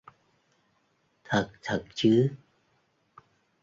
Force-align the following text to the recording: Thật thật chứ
Thật 1.23 1.49
thật 1.61 1.85
chứ 1.95 2.35